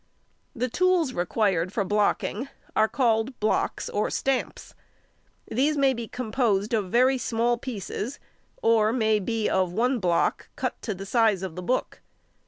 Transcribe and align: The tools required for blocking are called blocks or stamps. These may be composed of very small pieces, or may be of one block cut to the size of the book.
The 0.55 0.67
tools 0.67 1.13
required 1.13 1.71
for 1.71 1.83
blocking 1.85 2.49
are 2.75 2.87
called 2.87 3.39
blocks 3.39 3.87
or 3.87 4.09
stamps. 4.09 4.73
These 5.47 5.77
may 5.77 5.93
be 5.93 6.07
composed 6.07 6.73
of 6.73 6.89
very 6.89 7.19
small 7.19 7.55
pieces, 7.55 8.19
or 8.63 8.91
may 8.91 9.19
be 9.19 9.47
of 9.47 9.71
one 9.71 9.99
block 9.99 10.49
cut 10.55 10.81
to 10.81 10.95
the 10.95 11.05
size 11.05 11.43
of 11.43 11.55
the 11.55 11.61
book. 11.61 12.01